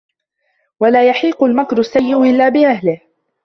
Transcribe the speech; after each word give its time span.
وَلَا 0.79 1.09
يَحِيقُ 1.09 1.43
الْمَكْرُ 1.43 1.79
السَّيِّئِ 1.79 2.15
إلَّا 2.29 2.49
بِأَهْلِهِ 2.49 3.01